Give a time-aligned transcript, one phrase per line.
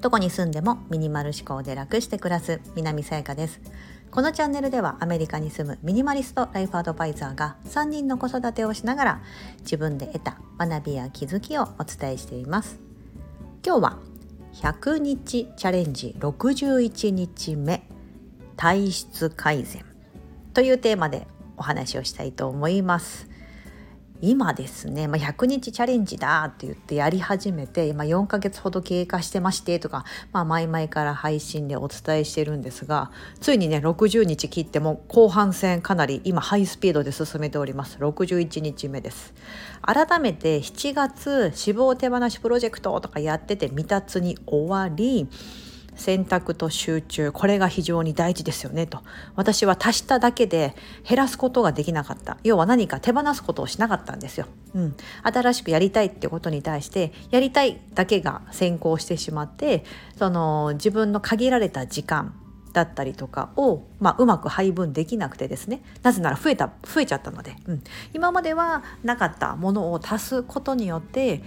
[0.00, 3.60] どこに住んでもミニマル思考で楽して暮らす南さやかです。
[4.12, 9.22] このチャンネルではアメリカに住むミニマリストライフアドバイザーが3人の子育てをしながら
[9.62, 12.78] 自分で得た学びや気づきをお伝えしています。
[13.66, 13.98] 今日は
[14.54, 17.82] 100日チャレンジ61日目
[18.56, 19.84] 体質改善
[20.54, 21.26] というテーマで
[21.56, 23.25] お話をしたいと思います。
[24.20, 37.98] 今ですね、まあ、100日チャレンジだって言ってやり始めて今4ヶ月ほど経過してましてとか、まあ、前々から配信でお伝えしてるんですがついにね60日切っても後半戦かなり今ハイスピードで進めております。
[37.98, 39.34] 61日目です。
[39.82, 45.28] 改めて7月脂肪手放しプロジェクトとかやってて未達に終わり
[45.96, 49.02] 選択と集中これが非常に大事ですよねと。
[49.34, 50.74] 私は足しただけで
[51.08, 52.38] 減らすことができなかった。
[52.44, 59.84] 要は何か手放すことをしなかったんですよ、うん、新しくやりたいってことに対してやりたいだけが先行してしまって
[60.16, 62.34] その自分の限られた時間
[62.72, 65.82] だったりとかを、まあ、うまく配分できなくてですね。
[66.02, 71.42] なぜなら増えた増えちゃったので、うん、今まではなかったものを足すことによって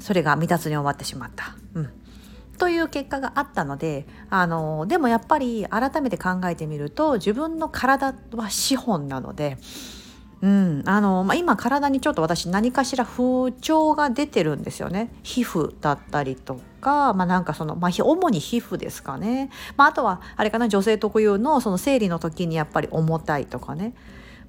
[0.00, 1.56] それが未達に終わってしまった。
[1.74, 1.90] うん。
[2.58, 9.58] という結果があったのであのでもやっぱり改めて考えてみると自分の体は資本なので。
[10.42, 23.94] うんあのまあ、今体にちょっと私何かしら不調が出てるんですよね皮膚だったりとか、まあ、なんかその、まあ、主に皮膚ですかね、まあ、あとはあれかな女性特有のその生理の時にやっぱり重たいとかね、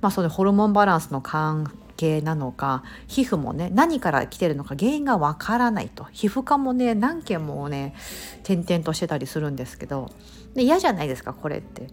[0.01, 6.07] まあ、そのホルモンバランスの関係なのか皮膚もね何から来てるのか原因がわからないと。
[6.11, 7.95] 皮膚科もね何件もね
[8.43, 10.11] 点々としてたりするんですけど。
[10.53, 11.87] で嫌じゃないですかこれって。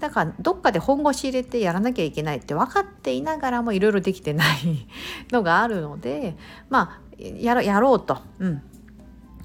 [0.00, 4.86] だからどっかで本腰入れてやらなきゃいけないって分かっていながらもいろいろできてない
[5.30, 6.36] のがあるので
[6.70, 8.62] まあやろやろうと、うん、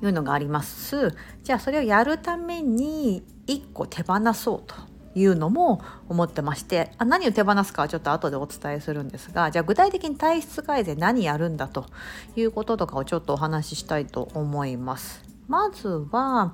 [0.02, 1.14] いうのがあります。
[1.44, 4.76] じゃあそれをやるために一個手放そうと。
[5.16, 11.86] いうのも思ってましてあ何を手放すかはちょっと後でお伝えするんですがじゃあ具体的に体質改善何やるんだと
[12.36, 15.24] いうこととかをちょっとお話ししたいと思います。
[15.48, 16.54] まずは、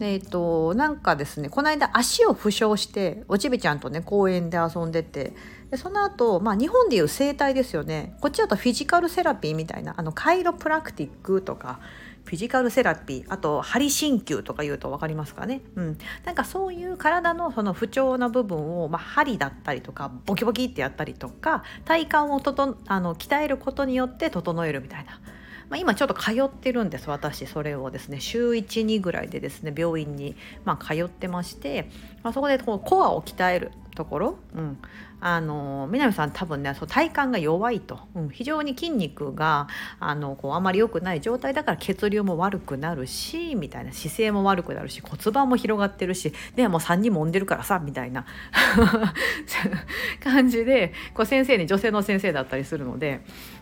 [0.00, 5.32] えっ、ー、と、なんかですね、この間足を負傷して、おちびちゃんとね、公園で遊んでて、
[5.72, 8.14] でその後、まあ日本でいう整体ですよね。
[8.20, 11.80] こっちだとフィジカルセラピーみたいな、あの、カイロプラクティックとか、
[12.24, 25.20] フィジカルセラピーあと針鍼灸とか言うと分かりますかね、うん、なんかそういう体のその不調な部分を、まあ、針だったりとかボキボキってやったりとか体幹をととあの鍛えることによって整えるみたいな。
[25.68, 31.88] まあ、今ちょっと通ってるんです私それをですね週12ぐらいでですね病院に、まあ、通ってまして、
[32.22, 34.78] まあ、そこでこうコアを鍛えるところ、うん、
[35.20, 39.68] あの南さん多分ねそう体幹が弱いと、うん、非常に筋肉が
[40.00, 43.92] あのこうあまり良くない状態だから血流も悪くなるしみたいな。
[43.92, 48.26] 姿勢も悪くなるし骨盤も広がってるしでもう3人もんでるからさみたいな。
[50.22, 53.20] 感じでこう先生に女性の先生だったりするので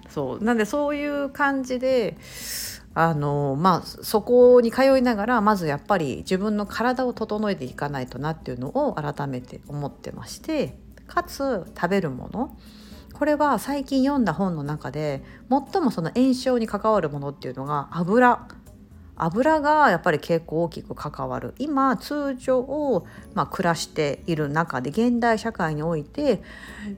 [0.09, 0.45] そう。
[0.45, 2.17] なんでそういう感じで。
[2.93, 12.57] あのまあそこに通いながらまずやっぱり自分の体を整えていかないとなっていうのを改めて思ってましてかつ食べるもの。
[13.13, 18.49] これは最近読んだ本の中で最もその炎症に関わるものっていうのが油。
[19.23, 21.55] 油がやっぱり結構大きく関わる。
[21.59, 26.43] 今通常を、まあ、暮らしている中で現代社会において、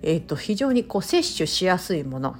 [0.03, 2.37] えー、と非常にこう摂取しやすいもの、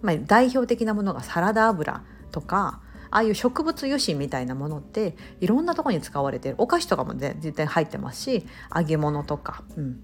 [0.00, 2.80] まあ、代表的なものがサラダ油とか
[3.12, 6.56] ああいう植物油脂みたいなものっていろんなとこに使われてる。
[6.58, 10.00] お菓子とかもね絶対入ってますし揚げ物とか、うん、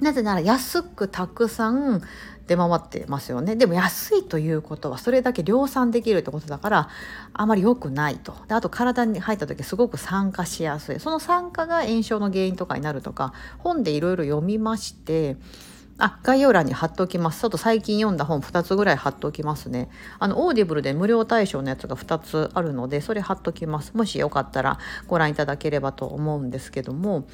[0.00, 2.02] なぜなら安くたくさん
[2.46, 3.56] 出回ってますよね。
[3.56, 6.88] でも安いということはそれだけ量産できるってことだから
[7.32, 8.34] あまり良くないと。
[8.46, 11.00] であと体に入った時すごく酸化しやすい。
[11.00, 15.38] その酸化が炎症の原因とかになるとか本でいろいろ読みまして
[15.98, 17.40] あ、概要欄に貼っておきます。
[17.40, 19.88] ちょっと最近読んだ本2つぐらい貼っておきますね。
[20.18, 23.96] あの、 Audible で無料対象のやつが2つあるので、それ貼っておきます。
[23.96, 27.26] もしよかったらご覧いただければと思うんですけども、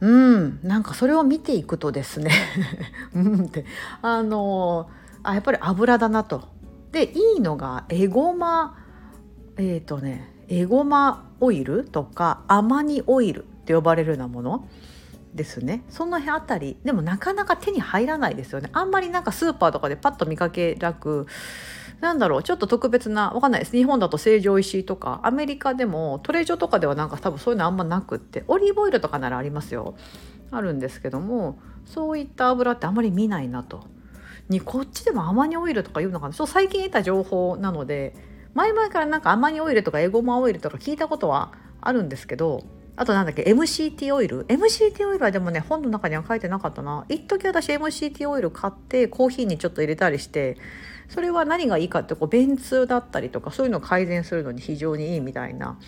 [0.00, 2.30] うん、なんかそれを見ていくとですね
[3.14, 3.64] うんって、
[4.02, 4.90] あの
[5.22, 6.48] あ、やっぱり油だなと。
[6.92, 8.76] で、いいのが、エゴマ、
[9.56, 14.68] えっ、ー、とね、エゴマオイルとかアマニオイルって呼ばれるようなもの。
[15.34, 15.82] ですね。
[15.88, 18.70] その辺あたりでもなかなか手に入らないですよね。
[18.72, 21.26] あんまりなんかスーパーとかでパッと見かけなく
[22.00, 23.72] なんだろうちょっと特別なわかんないです。
[23.72, 29.96] 日本だと成城石とかアメリカでもトレジョとかではなんか多分そういうのあんまなくってオリーブオイルとかならありますよ。
[30.50, 33.84] あるんですけどもそういった油ってあんまり見ないなと。
[34.48, 36.34] にこっちでもアマニオイルとか言うのかな。
[36.34, 38.14] ちょっと最近得た情報なので
[38.52, 42.62] 前々からなんかアマニオイルとかエゴマオイルとか聞いたことはあるんですけど
[42.96, 47.04] あとなんだっけ MCT オイル？MCT オイルはでもね本の中には書いてなかったな。
[47.08, 50.56] 一時私 MCT オイル買ってコーヒーにちょっと入れたりして
[51.08, 55.78] それは何がいいかってこう便通だったりとかそういうのを改善するのに非常にいいみたいな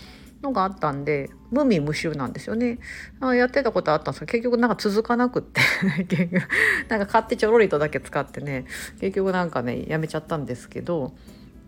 [0.43, 2.79] のがあったんで無味無臭なんですよね。
[3.21, 5.61] あやってたことあったんですが結局なんか続かなくって
[6.09, 6.43] 結局
[6.89, 8.67] なんか買ってちょろりとだけ使ってね
[9.01, 11.15] 結局なんかねやめちゃったんですけど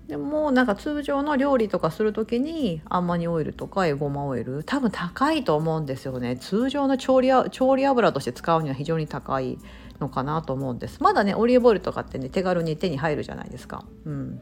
[0.08, 6.36] でもなんか通常の料理とかする時にアンマニオイルとかエゴマオイル多分高いと思うんですよね。
[6.38, 9.58] 通常の調理調理油として使うには非常に高い
[10.00, 11.02] のかなと思うんです。
[11.02, 13.84] まだねオリーブオイルとかってね手軽に手に入るじゃないですか。
[14.06, 14.40] うん。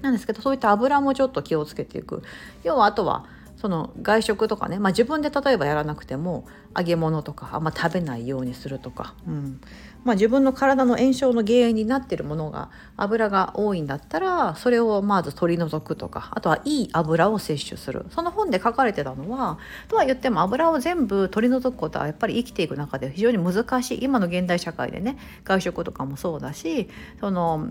[0.00, 2.22] なんですけどそういった油もちょっと気をつけていく。
[2.62, 3.26] 要はあとは
[3.56, 6.46] その外食とかね、まあ、自分で例えばやらなくても
[6.76, 9.60] 揚げ物とかあんま食べないようにするとか、うん。
[10.04, 18.06] まあ、自分の体の炎症の原因になってるものが油が多いんだったらそれをまず取り除くとかあとはいい油を摂取する。
[18.10, 19.58] その本で書かれてたのは
[19.88, 24.04] とは言っても油を全部取り除くことはやっぱり生きていく中で非常に難しい。
[24.04, 26.88] 今の現代社会でね外食とかもそうだし
[27.20, 27.68] その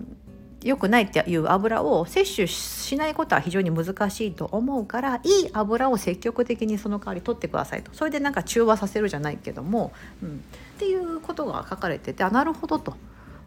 [0.64, 7.92] 良くないっていう油を摂取しないことは非常に難しいと思うからいい油を積極的にその代わり取ってくださいと。
[7.92, 10.42] それでなんか中和させるじゃないけども、うん、
[10.76, 12.96] っていうことが書かれててあなるほどと。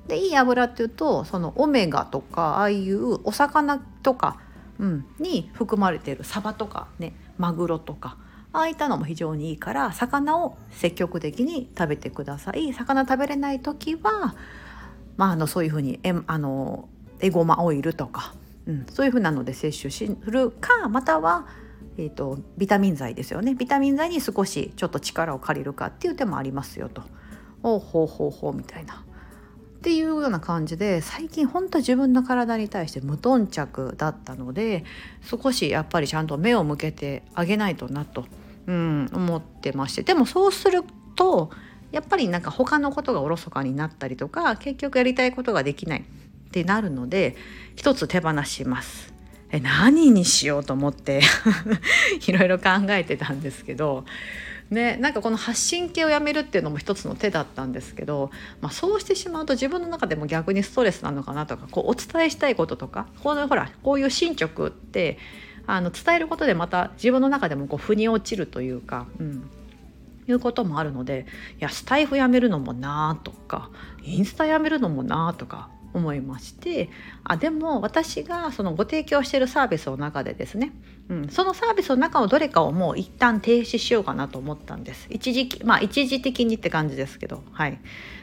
[0.07, 4.39] でいい油っていうとそのオメガとかああいうお魚とか、
[4.79, 8.17] うん、に含まれているサバとかねマグロとか
[8.53, 12.73] ああいったのも非常にいいから魚を積極的に食べてください。
[12.73, 14.35] 魚食べれない時は
[15.17, 16.87] まあ、あのそういうふうにえあの
[17.19, 18.33] エゴマオイルとか、
[18.67, 21.47] うん、そういうふうなので摂取するかまたは、
[21.97, 23.55] えーと、ビタミン剤ですよね。
[23.55, 27.01] ビタミン剤に少しちょっと力を借りるかっていう手もありますよと。
[27.63, 29.03] おほうほうほうみたいな。
[29.77, 34.83] っていうような感じで最近本当は自分の体に対して無頓着だったので
[35.21, 38.25] 少しやっぱりちゃんと目を向けてあげないとなと、
[38.65, 40.03] うん、思ってまして。
[40.03, 40.83] でもそうする
[41.15, 41.51] と
[41.91, 46.05] やっぱりなんか他のことがおろそかになったりとか結局やりたいことができない。
[46.47, 47.35] ってなるので
[47.75, 49.13] 一つ手放します。
[49.49, 51.21] え何にしようと思って
[52.27, 54.03] いろいろ考えてたんですけど
[54.69, 65.19] ね、なんかこの発信系をやめるっていうのも一つの手だったんですけど、まあ、そうしてしまうと自分の中でも逆にストレスなのかなとかこうお伝えしたいこととかこうほらこういう進捗って
[65.67, 69.49] あの伝えることでまた自分の中でもこう腑に落ちるというか、うん、
[70.27, 71.25] いうこともあるので
[71.59, 73.69] いやスタイフやめるのもなーとか
[74.03, 76.89] インスタやめるのもなーとか思いまして
[77.23, 80.71] あでも私がそのご提供しているサービスの中でですね、
[81.09, 85.07] うん、そのサービスの中をどれかをもう一旦停止しようかなと思ったんです。
[85.09, 87.79] 一時まあ一時的にって感じですけどはい。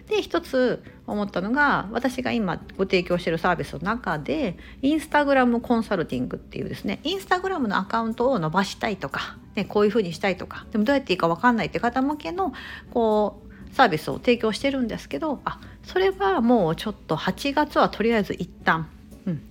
[0.09, 12.53] で一つ思ったのが私が今ご提供しているサービスの中でインスタグラムコンサルティングっていうですねインスタグラムのアカウントを伸ばしたいとか、ね、こういうふうにしたいとかでもどうやっていいか分かんないって方向けの
[12.93, 13.44] こう
[13.75, 18.89] サービスを提供してるんですけどあそれはもうちょっと8月はとりあえず一旦、
[19.27, 19.43] うん、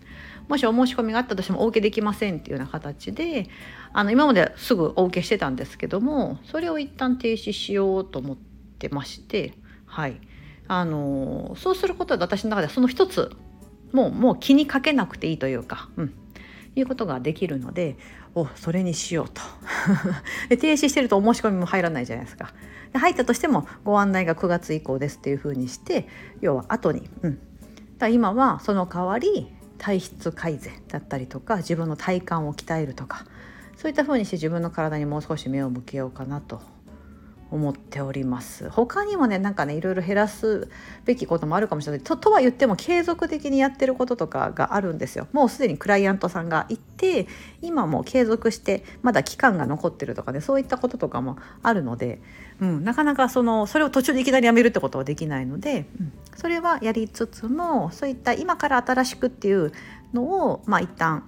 [0.48, 3.50] もしお申し込みがあったとしてもお受けできませんっていうような形で
[3.92, 8.38] あの今まですぐお受けしてたんですけどもそれを一旦停止しようと思っ
[8.80, 9.54] てまして
[9.86, 10.20] はい。
[10.68, 13.36] あのそうすることで私の中ではその一つ
[13.92, 16.14] もうもう気にかけなくていいというか、うん、
[16.76, 17.97] いうことができるので
[18.35, 19.42] おそれにしようと。
[20.49, 22.52] で停止してるとお申し込みも入らないじゃないですか。
[22.92, 26.07] で入ったとしてもご案内が9月以降ですっていうふうにして
[26.42, 27.40] 要は後に、うん、
[27.97, 33.25] だ今はその代わり体質改善だったりとか自分の体幹を鍛えるとか
[33.75, 36.61] そういったふうにして自分の体にもう少し目を向けようかなと
[37.54, 38.68] 思っております。
[38.69, 40.69] 他にもねなんかねいろいろ減らす
[41.06, 42.02] べきこともあるかもしれない。
[42.02, 45.28] ととは言っても継続的にやってることとかがあるんですよ。
[45.33, 47.28] もうすでにクライアントさんがいて
[47.62, 52.22] 今も継続してまだ期間が残ってるとかねそういったこととかもあるので、
[52.60, 59.72] うん、なかなかそのそれを途中でいきなりやめるってことはできないので、うん、それはやりつつもそういった今から新しくっていう
[60.12, 61.24] のをまあ一旦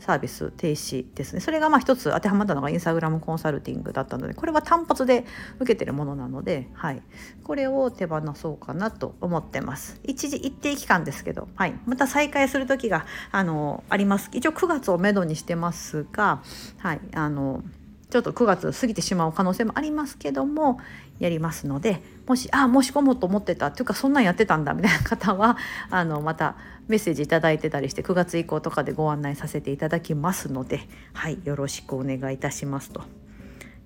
[0.00, 1.40] サービス停止ですね。
[1.40, 5.24] それがまあ一つ当てはまったのがインスタグラムコンサルティングだったのでこれは単発で
[5.58, 7.02] 受けてるものなので、はい、
[7.44, 10.00] これを手放そうかなと思ってます。
[10.04, 14.30] 一時一定期間ですけど、はい、また再開する時があのあります。
[14.32, 16.42] 一応9月をめどにしてますが、
[16.78, 17.62] はい、あの
[18.10, 20.80] ちょっと9月過ぎてしまう可能性もありますけども
[21.18, 25.58] やりますのでもしあ申し込もうと思ってたっていうかそんなんやってたんだみたいな方は
[25.90, 26.56] あのまた
[26.88, 30.80] メッセージ頂いてたりして9月以降とかでご案内させていただきますので
[31.12, 33.02] はいよろしくお願いいたしますと。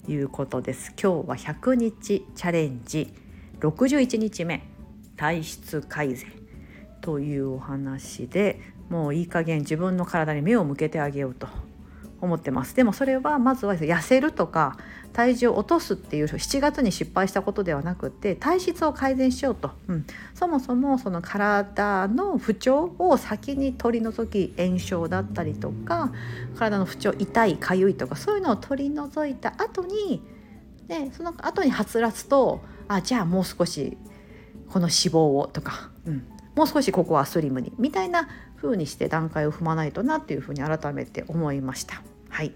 [0.08, 0.92] いうことです。
[1.00, 3.14] 今日は100日チャレンジ
[3.60, 4.64] 61日目
[5.16, 6.28] 体質改善。
[7.00, 11.48] というお話でもういい加減自分の体に目を向けてあげようと。
[12.22, 12.74] 思ってます。
[12.76, 14.78] でもそれはまずは痩せるとか
[15.12, 26.12] 体重を落とすっていう7月に失敗したことではなくて体質を改善しようと、うん、そもそもその体の不調を先に取り除き炎症だったりとか
[26.56, 30.22] 体の不調痛いかゆいとかそういうのを取り除いた後に
[30.86, 33.98] でその後にはつらつとあじゃあもう少し
[34.68, 36.24] この脂肪をとか、うん、
[36.54, 42.02] もう少しここはスリムにみたいな風にして段階を踏まないとなっていうふうに改めて思いました。
[42.32, 42.52] はい。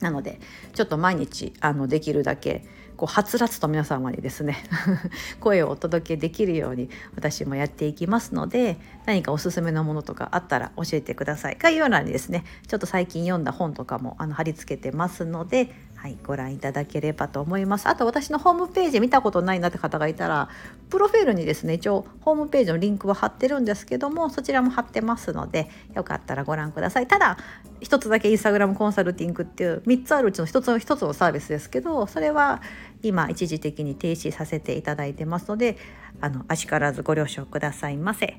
[0.00, 0.40] なので
[0.74, 2.64] ちょっと毎日あのできるだけ
[2.96, 4.56] こうはつらつと皆様にですね
[5.40, 11.56] 声をお届けできるように私もやっていきますので何かおすすめのものとかあったら教えてください。
[11.58, 17.86] 概要欄にですねちょっと最近読んだ本とかもあの貼り付けてますのではい、ご覧いただければと思います。
[17.86, 20.48] あと私のホームページ見たことないなって方がいたら
[20.88, 27.06] プロフィールにですね一応ホームページのリンクは貼ってるんですけどもそちらも貼ってますのでよかったらご覧ください。
[27.06, 27.36] ただ
[27.82, 32.62] 一つだけインスタグラムコンサルティングっていう3つあるうちの1つの1つのサービスですけどそれは
[33.02, 35.76] 今一時的に停止させていただいてますので
[36.22, 38.38] あのあしからずご了承くださいませ。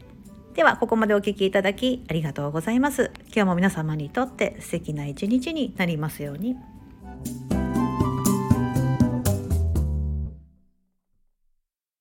[0.56, 3.12] ではここまでお聴きいただきありがとうございます。
[3.27, 6.58] 今日も皆様にとって素敵な一日になりますように。